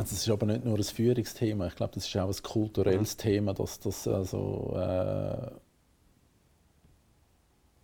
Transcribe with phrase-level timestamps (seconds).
[0.00, 3.18] Also es ist aber nicht nur ein Führungsthema, ich glaube, das ist auch ein kulturelles
[3.18, 3.20] mhm.
[3.20, 5.50] Thema, dass das also, äh,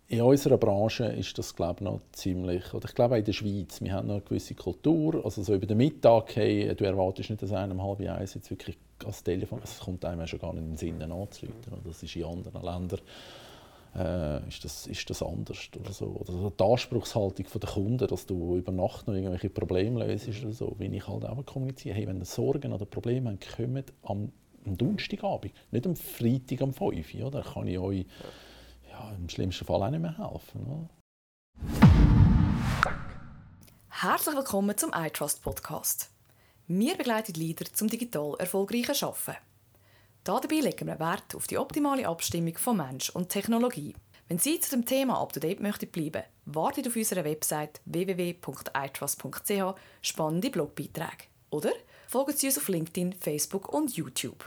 [0.07, 3.33] in unserer Branche ist das glaube ich, noch ziemlich, oder ich glaube auch in der
[3.33, 7.29] Schweiz, wir haben noch eine gewisse Kultur, also so über den Mittag, hey, du erwartest
[7.29, 10.53] nicht, dass einer um halb eins jetzt wirklich als Telefon, es kommt einem schon gar
[10.53, 12.99] nicht in den Sinn anzurufen, das ist in anderen Ländern
[13.97, 16.05] äh, ist, das, ist das anders oder so.
[16.05, 20.75] Oder die Anspruchshaltung der Kunden, dass du über Nacht noch irgendwelche Probleme löst oder so,
[20.77, 21.95] wie ich halt auch kommuniziere.
[21.95, 24.31] Hey, wenn ihr Sorgen oder Probleme habt, kommt am,
[24.65, 27.41] am Donnerstagabend, nicht am Freitag um 5 Uhr, oder?
[27.41, 28.05] kann ich euch
[28.89, 30.61] ja, im schlimmsten Fall auch nicht mehr helfen.
[30.65, 30.89] Oder?
[33.89, 36.11] Herzlich willkommen zum iTrust Podcast.
[36.67, 39.37] Wir begleiten Leader zum digital erfolgreichen Arbeiten.
[40.27, 43.95] Dabei legen wir Wert auf die optimale Abstimmung von Mensch und Technologie.
[44.27, 51.27] Wenn Sie zu dem Thema up-to-date möchten bleiben, wartet auf unserer Website www.itrust.ch spannende Blogbeiträge.
[51.49, 51.71] Oder
[52.09, 54.43] folgen Sie uns auf LinkedIn, Facebook und YouTube.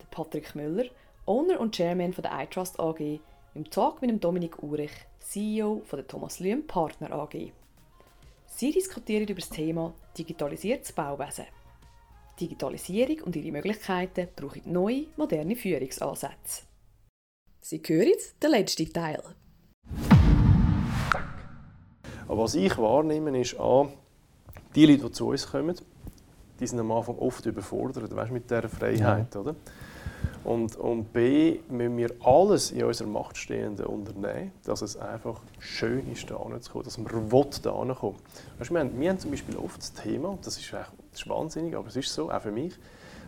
[0.00, 0.86] Der Patrick Müller,
[1.24, 3.20] Owner und Chairman der iTrust AG,
[3.54, 7.52] im Talk mit Dominik Urich, CEO der Thomas Lühm Partner AG.
[8.46, 11.46] Sie diskutieren über das Thema digitalisiertes Bauwesen.
[12.40, 16.62] Digitalisierung und ihre Möglichkeiten brauchen neue, moderne Führungsansätze.
[17.60, 19.22] Sie hören den letzten Teil.
[22.26, 23.88] Aber was ich wahrnehme, ist A,
[24.74, 25.76] die Leute, die zu uns kommen,
[26.58, 29.34] die sind am Anfang oft überfordert weißt, mit dieser Freiheit.
[29.34, 29.40] Ja.
[29.40, 29.56] Oder?
[30.42, 36.10] Und, und B, müssen wir alles in unserer Macht Stehende unternehmen, dass es einfach schön
[36.10, 38.16] ist, da hinzukommen, dass man will, da hinzukommen.
[38.58, 41.76] Weißt, wir, haben, wir haben zum Beispiel oft das Thema, das ist, das ist wahnsinnig,
[41.76, 42.72] aber es ist so, auch für mich,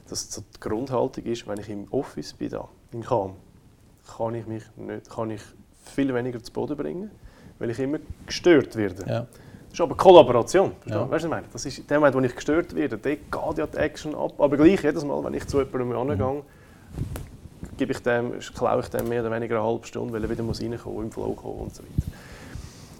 [0.08, 3.34] dass die Grundhaltung ist, wenn ich im Office bin, da, in Cham,
[4.16, 5.42] kann ich mich nicht, kann ich
[5.84, 7.10] viel weniger zu Boden bringen,
[7.58, 9.04] weil ich immer gestört werde.
[9.06, 9.20] Ja.
[9.20, 10.72] Das ist aber Kollaboration.
[10.86, 11.00] Ja.
[11.00, 11.46] Weißt du, was ich meine?
[11.52, 14.38] Das ist in dem Moment, wo ich gestört werde, dort geht ja die Action ab.
[14.38, 16.42] Aber gleich jedes Mal, wenn ich zu jemandem mhm.
[17.82, 20.44] Gebe ich dem, klaue ich dem mehr oder weniger eine halbe Stunde, weil er wieder
[20.44, 22.12] muss reinkommen, im Flow kommen und so weiter.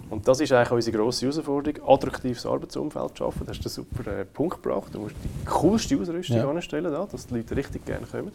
[0.09, 3.45] Und das ist eigentlich unsere grosse Herausforderung, attraktives Arbeitsumfeld zu schaffen.
[3.45, 4.93] Da hast du einen super äh, Punkt gebracht.
[4.93, 6.49] Du musst die coolste Ausrüstung ja.
[6.49, 8.33] anstellen, da, dass die Leute richtig gerne kommen.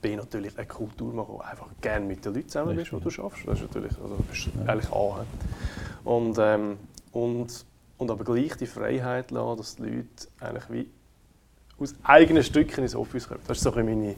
[0.00, 3.10] B natürlich eine Kultur machen, wo einfach gerne mit den Leuten zusammen bist, die du
[3.10, 3.42] schaffst.
[3.44, 4.72] Das ist natürlich, also das ist ja.
[4.72, 5.26] eigentlich A.
[6.04, 6.78] Und, ähm,
[7.10, 7.66] und,
[7.98, 10.90] und aber gleich die Freiheit lassen, dass die Leute eigentlich wie
[11.78, 13.40] aus eigenen Stücken ins Office kommen.
[13.46, 14.14] Das ist so ein meine, äh,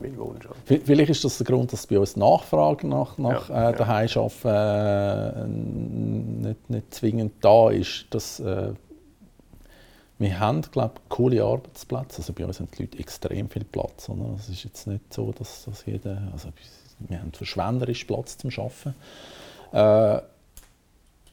[0.00, 0.46] mein Wunsch.
[0.64, 5.44] Vielleicht ist das der Grund, dass bei uns Nachfrage nach, nach ja, äh, daheim arbeiten
[6.42, 8.06] äh, nicht, nicht zwingend da ist.
[8.10, 8.72] Dass, äh,
[10.18, 12.18] wir haben, glaube ich, coole Arbeitsplätze.
[12.18, 14.08] Also bei uns haben die Leute extrem viel Platz.
[14.08, 14.34] Oder?
[14.36, 16.22] Es ist jetzt nicht so, dass, dass jeder...
[16.32, 16.48] Also
[17.00, 18.94] wir haben verschwenderisch Platz zum Arbeiten.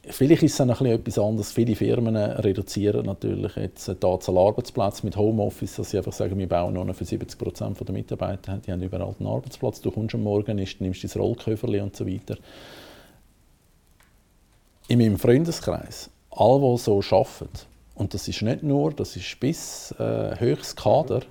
[0.08, 1.52] Vielleicht ist es auch noch etwas anderes.
[1.52, 6.48] Viele Firmen reduzieren natürlich jetzt die Anzahl Arbeitsplätze mit Homeoffice, dass sie einfach sagen, wir
[6.48, 9.80] bauen nur für 70 Prozent der Mitarbeiter, die haben überall einen Arbeitsplatz.
[9.80, 12.36] Du kommst am Morgen, nimmst dein Rollköfferchen und so weiter.
[14.88, 17.48] In meinem Freundeskreis, alle, die so arbeiten,
[17.96, 21.22] und das ist nicht nur, das ist bis äh, höchstes Kader,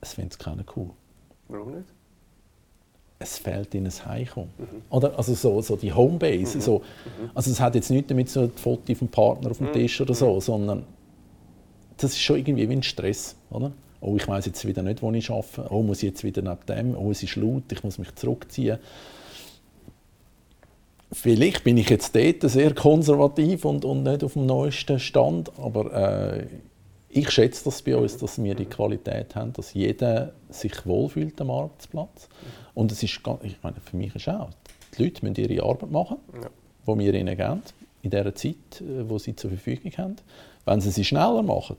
[0.00, 0.90] es findet es keiner cool.
[1.48, 1.95] Warum nicht?
[3.18, 4.50] Es fehlt in ein Heimkommen.
[4.58, 4.82] Mhm.
[4.90, 5.18] Oder?
[5.18, 6.58] Also so, so die Homebase.
[6.58, 6.60] Mhm.
[6.60, 6.82] So,
[7.34, 9.72] also es hat jetzt nichts damit so ein Foto vom Partner auf dem mhm.
[9.72, 10.84] Tisch oder so, sondern
[11.96, 13.36] das ist schon irgendwie wie ein Stress.
[13.50, 13.72] Oder?
[14.00, 15.66] Oh, ich weiß jetzt wieder nicht, wo ich arbeite.
[15.70, 16.96] Oh, muss ich jetzt wieder neben dem?
[16.96, 18.78] Oh, es ist laut, ich muss mich zurückziehen.
[21.12, 25.92] Vielleicht bin ich jetzt dort sehr konservativ und, und nicht auf dem neuesten Stand, aber
[26.34, 26.46] äh,
[27.08, 31.50] ich schätze das bei uns, dass wir die Qualität haben, dass jeder sich wohlfühlt am
[31.50, 32.28] Arbeitsplatz.
[32.74, 34.50] Und es ist, ich meine, für mich ist auch,
[34.96, 36.48] die Leute müssen ihre Arbeit machen, ja.
[36.94, 37.62] die wir ihnen geben,
[38.02, 40.16] in der Zeit, die äh, sie zur Verfügung haben.
[40.64, 41.76] Wenn sie sie schneller machen,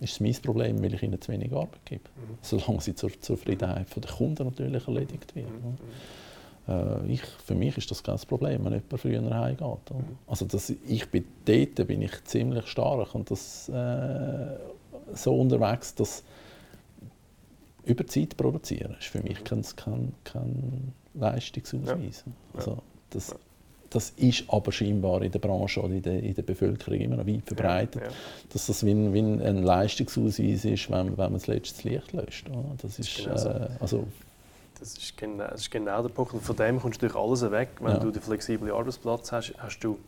[0.00, 2.02] ist es mein Problem, weil ich ihnen zu wenig Arbeit gebe.
[2.16, 2.38] Mhm.
[2.42, 5.50] Solange sie zur Zufriedenheit der Kunden natürlich erledigt wird.
[5.50, 5.78] Mhm.
[6.68, 9.90] Äh, ich, für mich ist das kein Problem, wenn jemand früher heimgeht.
[9.90, 10.18] Mhm.
[10.26, 14.56] Also das, ich bin dort bin ich ziemlich stark und das äh,
[15.14, 16.22] so unterwegs, dass
[17.84, 22.24] Überzeit produzieren ist für mich kein, kein, kein Leistungsausweis.
[22.26, 22.32] Ja.
[22.58, 22.78] Also
[23.10, 23.34] das,
[23.90, 27.26] das ist aber scheinbar in der Branche oder in der, in der Bevölkerung immer noch
[27.26, 28.14] weit verbreitet, ja, ja.
[28.52, 32.48] dass das wie ein, wie ein Leistungsausweis ist, wenn, wenn man das letzte Licht löscht.
[32.80, 34.06] Das ist, genau äh, also
[34.84, 36.34] das ist, genau, das ist genau der Punkt.
[36.34, 37.70] Und von dem kommst du durch alles weg.
[37.80, 37.98] Wenn ja.
[37.98, 39.98] du den flexiblen Arbeitsplatz hast, hast du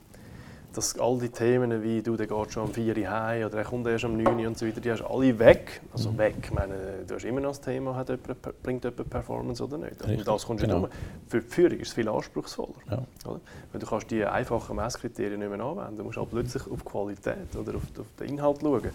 [0.76, 3.64] dass all die Themen wie du, der geht schon um 4 Uhr heim oder er
[3.64, 5.80] kommt erst um 9 Uhr und so weiter, die hast alle weg.
[5.92, 6.18] Also mhm.
[6.18, 6.74] weg, ich meine,
[7.06, 9.92] du hast immer noch das Thema, hat jemand, bringt jemand Performance oder nicht.
[9.92, 10.18] Richtig.
[10.18, 10.80] Und das kommst genau.
[10.80, 10.88] du
[11.28, 12.74] Für die Führung ist es viel anspruchsvoller.
[12.90, 13.02] Ja.
[13.24, 13.40] Oder?
[13.72, 15.96] Weil du kannst die einfachen Messkriterien nicht mehr anwenden.
[15.96, 18.90] Du musst auch plötzlich auf Qualität oder auf, auf den Inhalt schauen.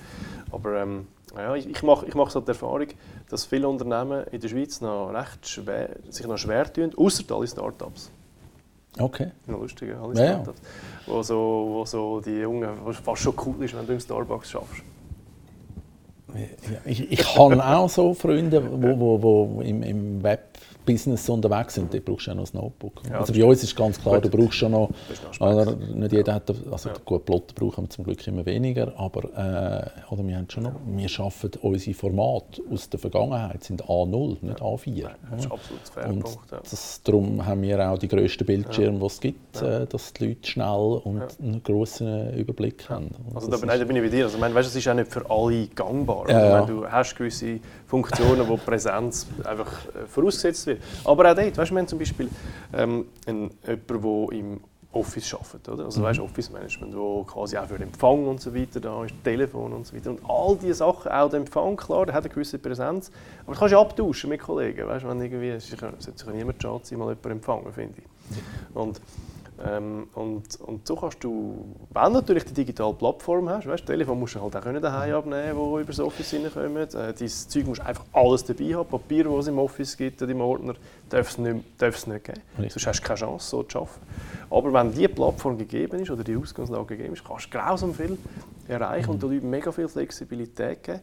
[0.51, 2.87] Aber ähm, ja, ich, ich mache ich mach so die Erfahrung,
[3.29, 7.47] dass viele Unternehmen in der Schweiz noch recht schwer, sich noch schwer tun, außer alle
[7.47, 8.11] Startups.
[8.99, 9.31] Okay.
[9.47, 10.31] Noch lustige, alle Ja, ja.
[10.33, 10.61] Startups.
[11.05, 14.51] Wo, so, wo so die Jungen, was fast schon cool ist, wenn du im Starbucks
[14.51, 14.83] schaffst.
[16.33, 20.23] Ja, ich, ich habe auch so Freunde, die wo, wo, wo im, im
[20.85, 21.93] Web-Business unterwegs sind.
[21.93, 23.01] Die brauchst du ja noch ein Notebook.
[23.09, 24.25] Ja, also das bei uns ist ganz klar, Gut.
[24.33, 24.89] du brauchst schon noch.
[25.09, 26.95] Das noch nicht jeder hat, also Ja.
[27.05, 30.73] gut, Plotter brauchen wir zum Glück immer weniger, aber äh, oder wir haben schon noch,
[30.85, 35.09] wir schaffen unsere Formate aus der Vergangenheit sind A0, nicht A4.
[35.31, 36.51] Das ist absolut fairer Und Punkt.
[36.51, 36.59] Ja.
[36.69, 40.49] das, darum haben wir auch die grössten Bildschirme, die es gibt, äh, dass die Leute
[40.49, 43.09] schnell und einen grossen Überblick haben.
[43.29, 44.23] Und Also da das bin, ist- nein, da bin ich bei dir.
[44.25, 46.29] Also, ich meine, weißt, es ist auch nicht für alle gangbar.
[46.29, 50.70] Ja, Also, ich du hast gewisse Funktionen, wo die Präsenz einfach äh, vorausgesetzt wird.
[51.03, 52.29] Aber auch dort, weißt, du, wir haben zum Beispiel
[52.73, 54.59] ähm, einen, jemanden, der im
[54.93, 55.69] Office arbeitet.
[55.69, 55.85] Oder?
[55.85, 56.03] Also, Mhm.
[56.05, 59.71] weißt, Office Management, wo quasi auch für den Empfang und so weiter da ist, Telefon
[59.71, 60.09] und so weiter.
[60.09, 63.09] Und all diese Sachen, auch der Empfang, klar, der hat eine gewisse Präsenz.
[63.45, 64.85] Aber du kannst ja abtauschen mit Kollegen.
[64.87, 68.75] Weißt, wenn irgendwie, es sollte sich niemand schade sein, mal jemanden empfangen, finde ich.
[68.75, 68.99] Und,
[69.67, 73.85] ähm, und, und so kannst du, wenn du natürlich die digitale Plattform hast, weißt, das
[73.85, 76.77] Telefon musst du halt auch können daheim abnehmen, wo über das Office reinkommen.
[76.77, 78.89] Äh, dein Zeug musst du einfach alles dabei haben.
[78.89, 80.75] Papier, das es im Office gibt, oder im Ordner,
[81.09, 82.41] darf es nicht, nicht geben.
[82.57, 82.73] Richtig.
[82.73, 83.99] Sonst hast du keine Chance, so zu arbeiten.
[84.49, 88.17] Aber wenn diese Plattform gegeben ist oder die Ausgangslage gegeben ist, kannst du grausam viel
[88.67, 91.01] erreichen und den Leuten mega viel Flexibilität geben.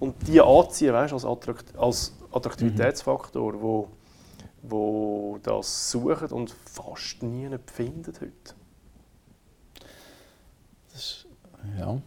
[0.00, 3.88] Und die anziehen weißt, als, Attrakt als Attraktivitätsfaktor, wo,
[4.68, 8.54] wo das suchen und fast nie findet heute.
[10.92, 11.26] Das ist,
[11.78, 12.00] ja,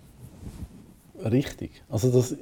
[1.30, 1.83] richtig.
[1.89, 2.36] Also das,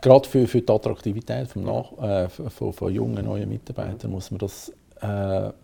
[0.00, 4.38] gerade für, für die Attraktivität vom Nach, äh, von, von jungen, neuen Mitarbeitern muss man
[4.38, 5.06] das, äh,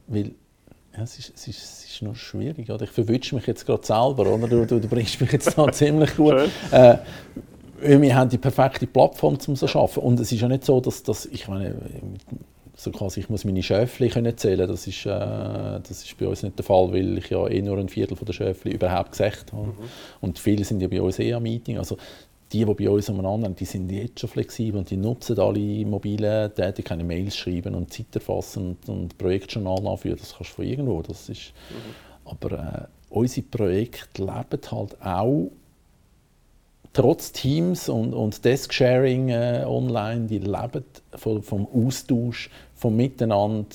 [0.06, 0.34] weil
[0.94, 2.70] ja, es, ist, es, ist, es ist noch schwierig.
[2.70, 2.82] Oder?
[2.82, 4.46] Ich verwünsche mich jetzt gerade selber, oder?
[4.46, 6.34] Du, du, du bringst mich jetzt da ziemlich gut.
[6.70, 6.98] Äh,
[7.80, 10.00] wir haben die perfekte Plattform, um so zu arbeiten.
[10.00, 11.74] Und es ist ja nicht so, dass, dass ich meine,
[12.82, 14.68] so quasi, ich muss meine Schäfli können zählen.
[14.68, 17.78] Das ist, äh, das ist bei uns nicht der Fall, weil ich ja eh nur
[17.78, 19.68] ein Viertel von der Schäfli überhaupt gesagt habe.
[19.68, 19.74] Mhm.
[20.20, 21.78] Und viele sind ja bei uns eh am Meeting.
[21.78, 21.96] Also
[22.52, 25.86] die, die bei uns umeinander sind, die sind jetzt schon flexibel und die nutzen alle
[25.86, 30.18] mobile Daten, die können Mails schreiben und Zeit erfassen und, und Projektjournal anführen.
[30.18, 31.00] Das kannst du von irgendwo.
[31.02, 31.52] Das ist,
[32.24, 35.50] Aber äh, unsere Projekte leben halt auch
[36.92, 42.50] trotz Teams und, und Desk-Sharing äh, online, die leben vom, vom Austausch,
[42.82, 43.66] vom Miteinander.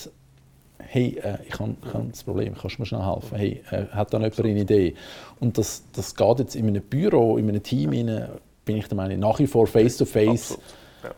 [0.79, 1.75] Hey, äh, ich habe
[2.11, 3.37] das Problem, kannst du mir schnell helfen?
[3.37, 4.95] Hey, äh, hat da jemand eine Idee?
[5.39, 8.27] Und das, das geht jetzt in einem Büro, in einem Team, rein,
[8.65, 10.63] bin ich der Meinung, nach wie vor face-to-face Absolut.
[11.03, 11.11] Ja.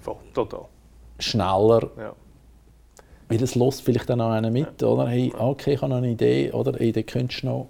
[0.00, 0.64] Voll, total.
[1.18, 2.12] schneller, Ja.
[3.28, 5.08] weil es lässt vielleicht dann auch einer mit, oder?
[5.08, 6.72] Hey, okay, ich habe noch eine Idee, oder?
[6.78, 7.68] Hey, den könntest du noch...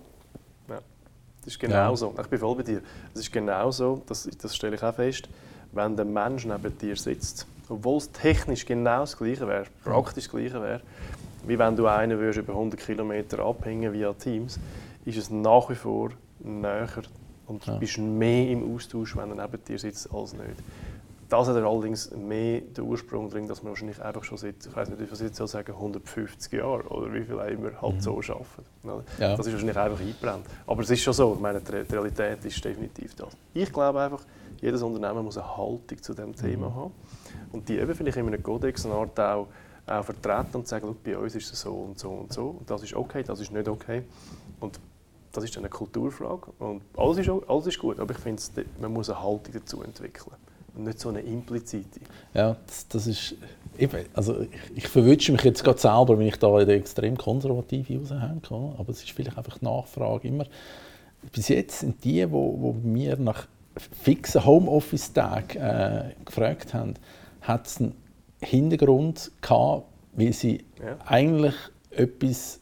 [0.68, 2.14] Das ist genau so.
[2.20, 2.82] Ich bin voll bei dir.
[3.14, 5.28] Es ist genau so, das, das stelle ich auch fest,
[5.72, 10.30] wenn der Mensch neben dir sitzt, obwohl es technisch genau das Gleiche wäre, praktisch das
[10.30, 10.80] Gleiche wäre,
[11.46, 14.58] wie wenn du einen würdest über 100 Kilometer abhängen via Teams,
[15.04, 16.10] ist es nach wie vor
[16.40, 16.88] näher
[17.46, 17.78] und du Ja.
[17.78, 20.44] bist mehr im Austausch, wenn er neben dir sitzt, als nicht.
[21.30, 24.88] Das hat allerdings mehr den Ursprung drin, dass man wahrscheinlich einfach schon seit, ich weiß
[24.88, 29.04] nicht, wie viel jetzt sagen, 150 Jahren oder wie viel auch immer halt so arbeiten.
[29.18, 29.36] Ja.
[29.36, 30.46] Das ist wahrscheinlich einfach eingebrannt.
[30.66, 33.36] Aber es ist schon so, ich meine, die Re- die Realität ist definitiv das.
[33.52, 34.22] Ich glaube einfach,
[34.62, 36.92] jedes Unternehmen muss eine Haltung zu diesem Thema haben
[37.52, 39.48] und die eben vielleicht in einem Kodex eine Art auch,
[39.86, 42.48] auch vertreten und sagen, «Schau, bei uns ist es so und so und so.
[42.58, 44.02] Und das ist okay, das ist nicht okay.
[44.60, 44.78] Und
[45.32, 46.52] das ist dann eine Kulturfrage.
[46.58, 48.42] Und alles ist, alles ist gut, aber ich finde,
[48.80, 50.36] man muss eine Haltung dazu entwickeln.
[50.74, 52.00] Und nicht so eine implizite.
[52.34, 53.34] Ja, das, das ist...
[54.12, 58.74] Also ich, ich verwünsche mich jetzt gerade selber, wenn ich da in extrem konservative raushänge,
[58.76, 60.46] aber es ist vielleicht einfach die Nachfrage immer...
[61.32, 63.48] Bis jetzt sind die, wo, wo mir nach
[64.02, 66.94] fixen Homeoffice-Tagen äh, gefragt haben,
[67.42, 67.94] hat es einen
[68.40, 70.96] Hintergrund gehabt, weil sie Ja.
[71.06, 71.54] eigentlich
[71.90, 72.60] etwas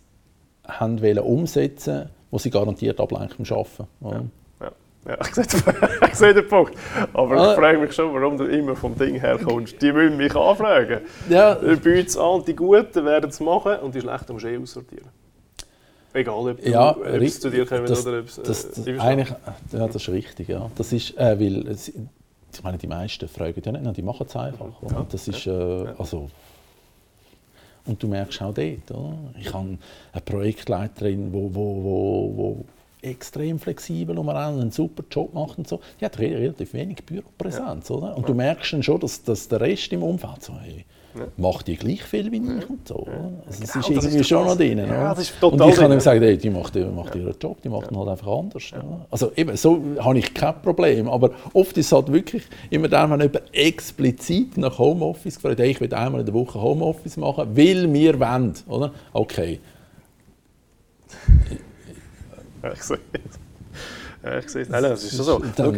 [0.67, 3.87] haben wollen umsetzen, was sie garantiert ablenken beim Arbeiten.
[4.01, 4.25] oder?
[4.61, 4.73] Ja,
[5.13, 5.45] ja ich, sehe,
[6.09, 6.75] ich sehe den Punkt.
[7.13, 7.51] Aber Ah.
[7.53, 9.81] ich frage mich schon, warum du immer vom Ding her kommst.
[9.81, 11.01] Die müssen mich anfragen.
[11.29, 14.59] Ja, Die bieten an, die Guten werden es machen und die Schlechten musst du eh
[14.59, 15.09] aussortieren.
[16.13, 17.43] Egal, ob, du, Ja, ob es richtig.
[17.43, 18.37] zu dir kommen das, oder ob es...
[18.43, 19.29] das, äh, das, eigentlich,
[19.73, 20.71] ja, das ist richtig, ja.
[20.75, 21.93] Das ist, äh, weil, es-
[22.59, 24.83] ich meine, die meisten fragen ja nicht, die machen es einfach.
[24.83, 24.97] Oder?
[24.97, 25.95] Ja, Das ist, ja, äh, ja.
[25.99, 26.29] also,
[27.87, 29.17] und du merkst auch dort, oder?
[29.39, 29.79] ich habe
[30.13, 32.65] eine Projektleiterin, die wo, wo, wo, wo
[33.03, 35.81] extrem flexibel und einen super Job macht und so.
[36.01, 38.17] Die hat re relativ wenig Büropräsenz, oder?
[38.17, 40.85] Und du merkst dann schon, dass, dass der Rest im Umfeld so, hey,
[41.37, 43.07] macht die gleich viel wie ich und so.
[43.47, 44.49] Also es Genau, ist das irgendwie ist schon das.
[44.49, 44.79] noch drin.
[44.79, 47.61] Ja, das ist und ich kann ihm sagen, hey, die macht, die macht ihren Job,
[47.63, 48.63] die macht ihn halt einfach anders.
[49.11, 51.09] Also eben, so habe ich kein Problem.
[51.09, 55.71] Aber oft ist es halt wirklich immer dann, wenn jemand explizit nach Homeoffice gefragt hey,
[55.71, 58.55] ich will einmal in der Woche Homeoffice machen, weil wir wollen.
[58.69, 58.93] Oder?
[59.13, 59.61] Okay,
[62.63, 63.39] Ja, ich sehe es.
[64.25, 64.69] Ja, ich sehe es.
[64.69, 65.41] Nein, das ist so.
[65.57, 65.73] Schau,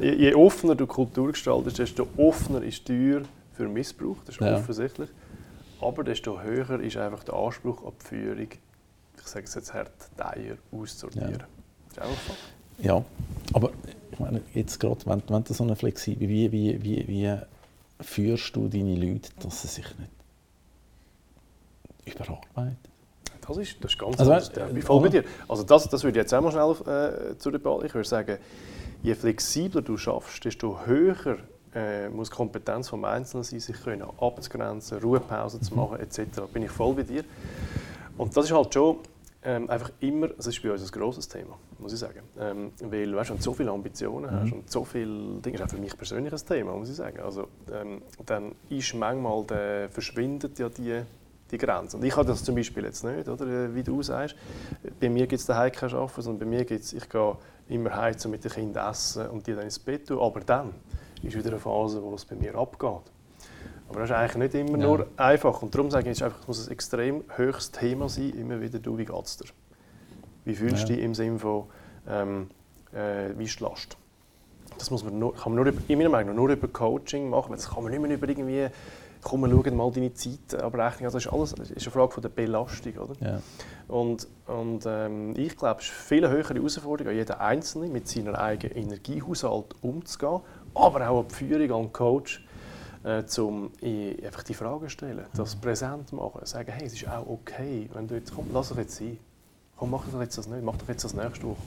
[0.00, 3.22] je, je offener du Kultur gestaltest, desto offener ist die Tür
[3.54, 4.16] für Missbrauch.
[4.24, 4.56] Das ist Ja.
[4.56, 5.10] offensichtlich.
[5.80, 8.48] Aber desto höher ist einfach der Anspruch an die Führung,
[9.16, 11.32] ich sage es jetzt hart, die Eier auszusortieren.
[11.32, 11.38] Ja.
[11.38, 12.34] Das ist einfach so.
[12.82, 13.04] Ja,
[13.52, 13.70] aber
[14.10, 17.38] ich meine, jetzt gerade, wenn, wenn du so eine flexibel, wie, wie, wie, wie
[18.00, 20.10] führst du deine Leute, dass sie sich nicht
[22.06, 22.76] überarbeiten?
[23.46, 24.48] Das ist, das ist ganz Also, anders.
[24.56, 25.10] äh, voll oder?
[25.10, 25.24] dir.
[25.48, 27.86] Also das, das würde ich jetzt auch mal schnell äh, zur Debatte.
[27.86, 28.38] Ich würde sagen,
[29.02, 31.36] je flexibler du schaffst, desto höher
[31.74, 36.42] äh, muss die Kompetenz vom Einzelnen sein, sich können abzugrenzen, Ruhepausen zu machen etc.
[36.52, 37.24] Bin ich voll bei dir.
[38.16, 38.98] Und das ist halt schon
[39.44, 42.20] ähm, einfach immer, das ist bei uns ein grosses Thema, muss ich sagen.
[42.40, 45.72] Ähm, weil weißt, wenn du so viele Ambitionen hast und so viele Dinge, das ist
[45.72, 47.20] auch für mich persönlich ein Thema, muss ich sagen.
[47.20, 51.02] Also, ähm, dann ist manchmal, der, verschwindet ja die,
[51.50, 51.98] die Grenze.
[51.98, 54.34] Und ich habe das zum Beispiel jetzt nicht, oder, äh, wie du sagst.
[54.98, 57.36] Bei mir gibt es daheim kein Arbeiten, sondern bei mir gibt es, ich gehe
[57.68, 60.20] immer heim mit den Kindern essen und die dann ins Bett tun.
[60.20, 60.72] Aber dann
[61.26, 63.02] ist wieder eine Phase, wo es bei mir abgeht.
[63.88, 64.86] Aber das ist eigentlich nicht immer Ja.
[64.86, 65.62] nur einfach.
[65.62, 68.60] Und darum sage ich, es ist einfach, es muss ein extrem höchstes Thema sein, immer
[68.60, 69.48] wieder, du, wie geht es dir?
[70.44, 70.88] Wie fühlst Ja.
[70.88, 71.64] du dich im Sinne von,
[72.08, 72.50] ähm,
[72.92, 73.96] äh, wie ist die Last?
[74.78, 77.28] Das muss man nur, kann man nur über, in meiner Meinung nach nur über Coaching
[77.30, 77.50] machen.
[77.50, 78.66] weil Das kann man nicht mehr über irgendwie,
[79.22, 81.04] komm, wir schauen mal deine Zeitabrechnung.
[81.06, 82.92] Also das ist alles das ist eine Frage von der Belastung.
[82.98, 83.14] Oder?
[83.20, 83.40] Ja.
[83.86, 88.08] Und, und ähm, ich glaube, es ist eine viel höhere Herausforderung an jeden Einzelnen, mit
[88.08, 90.40] seinem eigenen Energiehaushalt umzugehen,
[90.74, 92.44] aber auch an die Führung, an den Coach,
[93.04, 97.26] äh, um einfach die Fragen zu stellen, das präsent machen, sagen, hey, es ist auch
[97.26, 99.18] okay, wenn du jetzt, komm, lass doch jetzt sein.
[99.76, 101.58] Komm, mach doch jetzt das nicht, mach doch jetzt das nächste Woche.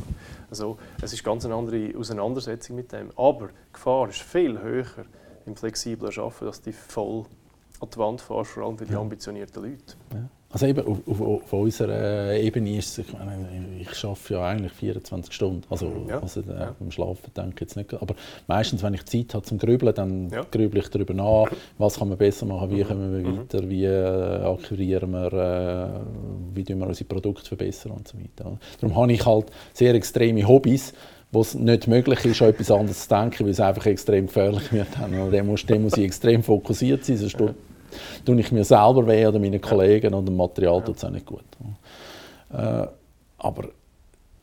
[0.50, 3.12] Also, es ist ganz eine andere Auseinandersetzung mit dem.
[3.18, 4.86] Aber die Gefahr ist viel höher
[5.46, 7.26] im flexiblen Arbeiten, dass du voll
[7.82, 9.96] an die Wand fährst, vor allem für die ambitionierten Leute.
[10.14, 10.30] Ja.
[10.50, 13.46] Also eben auf, auf, auf unserer Ebene ist es, ich, meine,
[13.82, 16.20] ich arbeite ja eigentlich 24 Stunden, also, Ja.
[16.22, 16.76] also äh, Ja.
[16.80, 18.16] beim Schlafen denke ich jetzt nicht, aber
[18.48, 20.44] meistens, wenn ich Zeit habe zum Grübeln, dann Ja.
[20.50, 23.38] grüble ich darüber nach, was kann man besser machen, wie kommen wir Mhm.
[23.40, 28.58] weiter, wie äh, akquirieren wir, äh, wie tun wir unsere Produkte verbessern und so weiter.
[28.80, 30.94] Darum habe ich halt sehr extreme Hobbys,
[31.30, 34.72] wo es nicht möglich ist, an etwas anderes zu denken, weil es einfach extrem gefährlich
[34.72, 34.88] wird.
[35.04, 37.54] Und dem muss, dem muss ich extrem fokussiert sein, sonst tue-
[38.26, 41.26] tue ich mir selber weh oder meinen Kollegen und dem Material tut es auch nicht
[41.26, 41.44] gut.
[42.54, 42.88] Äh,
[43.38, 43.70] aber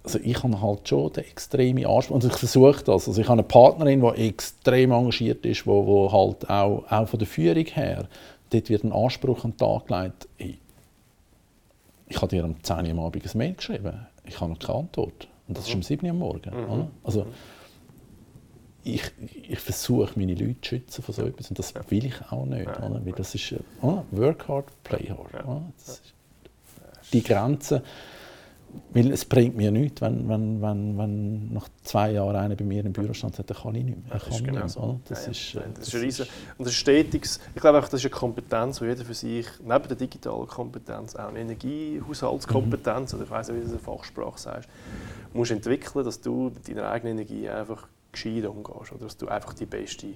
[0.04, 3.08] also ich habe halt schon den extremen Anspruch und ich versuche das.
[3.08, 7.18] Also ich habe eine Partnerin, die extrem engagiert ist, wo, wo halt auch, auch von
[7.18, 8.06] der Führung her,
[8.50, 10.28] dort wird ein Anspruch an den Tag gelegt.
[10.36, 10.58] Ich,
[12.08, 14.80] ich habe dir am 10 Uhr am Abend ein Mail geschrieben, ich habe noch keine
[14.80, 15.26] Antwort.
[15.48, 16.50] Und das ist um 7 Uhr am Morgen.
[16.50, 16.88] Oder?
[17.02, 17.26] Also,
[18.84, 19.02] ich,
[19.48, 21.48] ich versuche, meine Leute zu schützen von so etwas.
[21.48, 22.66] Und das will ich auch nicht.
[22.66, 22.86] Ja.
[22.86, 23.04] Oder?
[23.04, 25.32] Weil das ist, äh, oh, work hard, play hard.
[25.32, 25.62] Ja.
[25.76, 26.14] Das ist
[27.12, 27.82] die Grenze.
[28.90, 32.84] Weil es bringt mir nichts, wenn, wenn, wenn, wenn nach zwei Jahren einer bei mir
[32.84, 34.16] im Büro sagt, das kann ich nicht mehr.
[34.16, 34.80] Ich das ist genau mehr, so.
[34.80, 35.00] oder?
[35.08, 35.30] Das Ja, ja.
[35.30, 36.26] ist, äh, das ist ein riesen,
[36.58, 39.46] und das ist stetiges, ich glaube auch, das ist eine Kompetenz, die jeder für sich,
[39.62, 43.84] neben der digitalen Kompetenz, auch eine Energiehaushaltskompetenz, oder ich weiß nicht, wie du das in
[43.84, 44.68] der Fachsprache sagst,
[45.32, 49.52] musst entwickeln, dass du mit deiner eigenen Energie einfach gescheit umgehst, oder dass du einfach
[49.54, 50.06] die beste,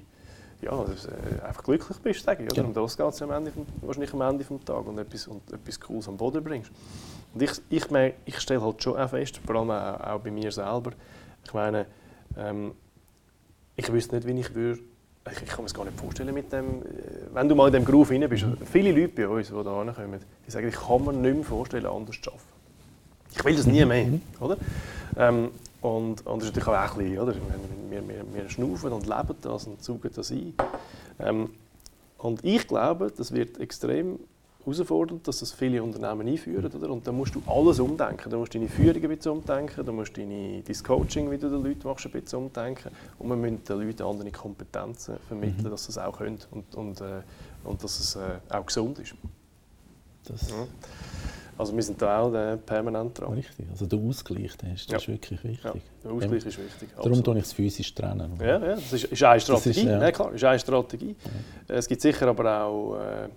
[0.62, 1.10] ja, dass, äh,
[1.46, 2.62] einfach glücklich bist, sage ich, oder?
[2.62, 2.66] Ja.
[2.68, 5.52] Und das geht es am Ende, vom- wahrscheinlich am Ende des Tages und etwas, und
[5.52, 6.70] etwas Cooles am Boden bringst.
[7.34, 7.84] Und ich, ich,
[8.24, 10.92] ich stelle halt schon auch fest, vor allem auch, auch bei mir selber,
[11.44, 11.86] ich meine,
[12.36, 12.72] ähm,
[13.76, 14.80] ich wüsste nicht, wie ich würde.
[15.30, 16.82] Ich, ich kann mir es gar nicht vorstellen mit dem.
[16.82, 16.84] äh,
[17.34, 20.20] Wenn du mal in dem Groove rein bist, viele Leute bei uns, die hier kommen,
[20.46, 22.44] die sagen, ich kann mir nicht mehr vorstellen, anders zu arbeiten.
[23.36, 24.06] Ich will das nie mehr,
[24.40, 24.56] oder?
[25.16, 25.50] Ähm,
[25.80, 27.34] und, und das ist natürlich auch ein bisschen, oder?
[27.90, 30.54] Wir, wir, wir schnaufen und leben das und saugen das ein.
[31.20, 31.50] Ähm,
[32.18, 34.18] und ich glaube, das wird extrem
[34.64, 36.70] herausfordernd, dass das viele Unternehmen einführen.
[36.72, 36.90] Oder?
[36.90, 38.30] Und dann musst du alles umdenken.
[38.30, 41.62] Du musst deine Führung ein bisschen umdenken, du musst deine, dein Coaching, wie du den
[41.62, 42.90] Leuten machst, ein bisschen umdenken.
[43.18, 47.00] Und wir müssen den Leuten andere Kompetenzen vermitteln, dass sie es auch können und, und,
[47.00, 47.22] äh,
[47.64, 49.14] und dass es äh, auch gesund ist.
[50.24, 50.66] das, Ja.
[51.58, 53.32] Also wir sind da auch äh, permanent dran.
[53.34, 53.66] Richtig.
[53.70, 55.12] Also der Ausgleich, der ist, das ist Ja.
[55.14, 55.82] wirklich Ja, wichtig.
[56.04, 56.88] der Ausgleich ist wichtig.
[56.94, 57.24] Darum absolut.
[57.24, 58.32] tue ich es physisch trennen.
[58.40, 59.80] Ja, ja, das ist, ist eine Strategie.
[59.80, 60.00] ist, ja.
[60.00, 60.12] ja.
[60.12, 61.16] klar, ist eine Strategie.
[61.66, 63.28] Es gibt sicher aber auch, äh,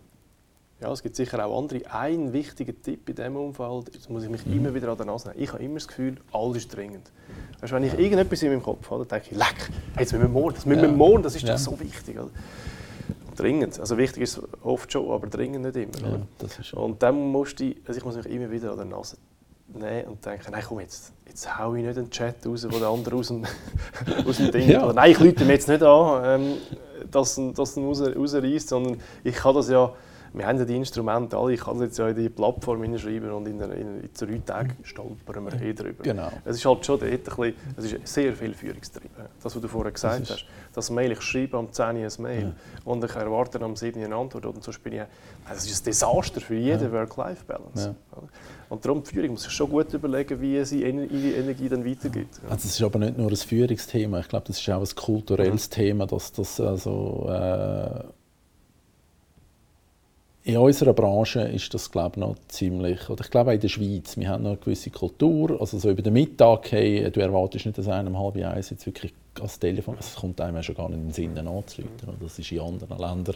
[0.81, 1.81] ja, es gibt sicher auch andere.
[1.91, 5.29] Ein wichtiger Tipp in diesem Umfeld, das muss ich mich immer wieder an der Nase
[5.29, 5.41] nehmen.
[5.41, 7.11] Ich habe immer das Gefühl, alles ist dringend.
[7.59, 10.29] Weißt, wenn ich irgendetwas in meinem Kopf habe, dann denke ich, leck, jetzt müssen wir
[10.29, 10.95] morgen, das müssen wir Ja.
[10.95, 11.53] morgen, das ist Ja.
[11.53, 12.19] doch so wichtig.
[12.19, 12.29] Oder?
[13.41, 13.79] Dringend.
[13.79, 16.09] Also wichtig ist oft schon, aber dringend nicht immer.
[16.09, 19.17] Ja, ist und dann musst du, also ich muss mich immer wieder an der Nase
[19.73, 22.89] nehmen und denken, nein komm, jetzt, jetzt hau ich nicht einen Chat raus, wo der
[22.89, 23.45] andere aus dem,
[24.27, 24.69] aus dem Ding...
[24.69, 24.83] Ja.
[24.83, 26.57] Oder, nein, ich lüte mir jetzt nicht an, ähm,
[27.09, 29.93] dass er raus, rausreißt, sondern ich kann das ja
[30.33, 33.31] wir haben ja die Instrumente alle, ich kann es jetzt ja in die Plattform hineinschreiben
[33.31, 36.03] und in, in, in drei Tagen stolpern wir eh drüber.
[36.03, 36.31] Genau.
[36.45, 39.11] Es ist halt schon dort ein bisschen, es ist sehr viel Führungstrieb.
[39.43, 42.11] Das, was du vorher gesagt das hast, das Mail, ich schreibe am 10 Uhr ein
[42.19, 42.53] Mail ja.
[42.85, 45.01] und ich erwarte am 7 Uhr eine Antwort und sonst bin ich,
[45.47, 46.91] das ist ein Desaster für jede ja.
[46.91, 47.95] Work-Life-Balance.
[47.95, 48.21] Ja.
[48.69, 52.39] Und darum, die Führung muss sich schon gut überlegen, wie sie ihre Energie dann weitergibt.
[52.43, 55.69] Also es ist aber nicht nur ein Führungsthema, ich glaube, das ist auch ein kulturelles
[55.69, 55.73] mhm.
[55.73, 58.03] Thema, dass das also, äh,
[60.43, 63.67] in unserer Branche ist das glaube ich, noch ziemlich, oder ich glaube auch in der
[63.67, 67.65] Schweiz, wir haben noch eine gewisse Kultur, also so über den Mittag, hey, du erwartest
[67.65, 70.97] nicht, dass einem halb eins jetzt wirklich als Telefon, es kommt einem schon gar nicht
[70.97, 73.35] in den Sinn anzuleiten, das ist in anderen Ländern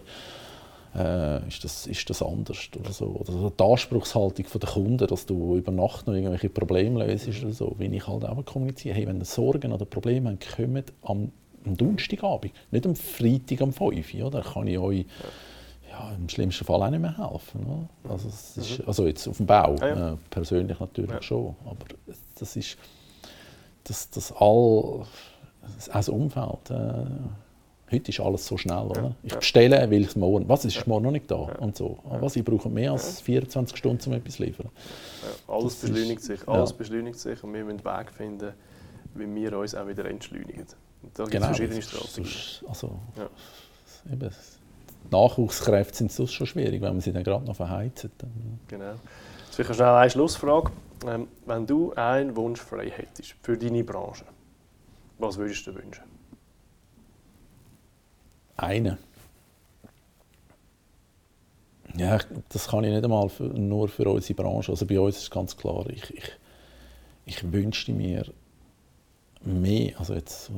[0.95, 3.07] äh, ist, das, ist das anders oder so.
[3.07, 7.75] Oder die Anspruchshaltung der Kunden, dass du über Nacht noch irgendwelche Probleme löst oder so,
[7.77, 11.31] wie ich halt auch kommuniziere, hey, wenn ihr Sorgen oder Probleme habt, kommt am,
[11.65, 14.41] am Donnerstagabend, nicht am Freitag um 5 Uhr, oder?
[14.41, 15.05] kann ich euch
[15.95, 17.61] ja, im schlimmsten Fall auch nicht mehr helfen.
[17.61, 17.89] Ne?
[18.09, 18.87] Also, es ist, mhm.
[18.87, 20.13] also jetzt auf dem Bau, ja, ja.
[20.13, 21.21] Äh, persönlich natürlich ja.
[21.21, 21.85] schon, aber
[22.37, 22.77] das ist
[23.85, 25.05] das, das all,
[25.93, 26.69] das Umfeld.
[26.69, 27.05] Äh,
[27.91, 29.15] heute ist alles so schnell, oder?
[29.23, 30.49] Ich bestelle, will es morgen.
[30.49, 31.99] Was ist morgen noch nicht da und so.
[32.03, 34.69] Was ich brauche mehr als 24 Stunden, um etwas zu liefern.
[35.47, 38.53] alles das beschleunigt ist, sich, alles beschleunigt sich und wir müssen einen Weg finden,
[39.13, 40.65] wie wir uns auch wieder entschleunigen.
[41.03, 42.67] Und da gibt es genau, verschiedene Strategien.
[42.67, 42.99] Also,
[44.11, 44.31] eben,
[45.11, 48.09] Nachwuchskräfte sind sonst schon schwierig, wenn man sie dann gerade noch verheizt.
[48.67, 48.93] Genau.
[49.45, 50.71] Jetzt vielleicht schnell eine Schlussfrage.
[51.07, 54.25] Ähm, wenn du einen Wunsch frei hättest für deine Branche,
[55.19, 56.03] was würdest du wünschen?
[58.57, 58.97] Einen.
[61.97, 62.19] Ja,
[62.49, 64.71] das kann ich nicht einmal für, nur für unsere Branche.
[64.71, 66.31] Also bei uns ist ganz klar, ich, ich,
[67.25, 68.25] ich wünschte mir
[69.41, 70.51] mehr, also jetzt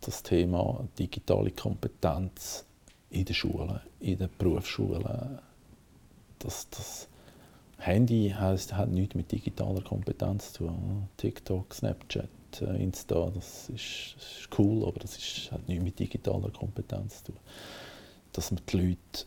[0.00, 2.65] das Thema digitale Kompetenz
[3.10, 5.38] in den Schulen, in den Berufsschulen.
[6.38, 7.08] Das, das
[7.78, 11.08] Handy heisst, hat nichts mit digitaler Kompetenz zu tun.
[11.16, 12.28] TikTok, Snapchat,
[12.60, 17.22] äh, Insta, das ist, das ist cool, aber das ist, hat nichts mit digitaler Kompetenz
[17.22, 17.40] zu tun.
[18.32, 19.26] Dass wir die Leute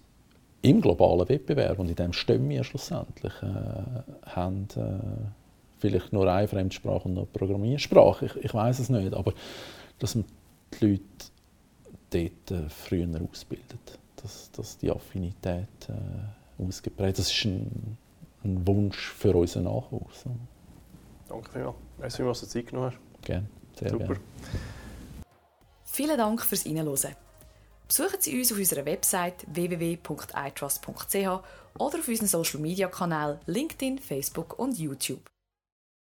[0.62, 5.30] im globalen Wettbewerb, und in dem stehen wir schlussendlich, äh, haben äh,
[5.78, 9.34] vielleicht nur eine Fremdsprache und eine Programmiersprache, ich, ich weiß es nicht, aber
[10.00, 10.26] dass man
[10.80, 11.04] die Leute
[12.10, 17.98] dort äh, früher ausbildet, dass, dass die Affinität äh, ausgeprägt Das ist ein,
[18.44, 20.26] ein, Wunsch für unseren Nachwuchs.
[21.28, 21.76] Danke vielmals.
[21.98, 23.26] Weißt du, was du Zeit genommen hast?
[23.26, 24.06] Gerne, sehr Super.
[24.06, 24.20] Gern.
[25.84, 27.16] Vielen Dank fürs Reinhören.
[27.88, 31.44] Besuchen Sie uns auf unserer Website www.itrust.ch oder
[32.00, 35.30] auf unseren Social Media Kanälen LinkedIn, Facebook und YouTube.